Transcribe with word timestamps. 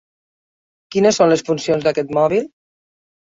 Quines 0.95 1.19
són 1.21 1.29
les 1.33 1.45
funcions 1.49 1.85
d'aquest 1.89 2.17
mòbil? 2.19 2.47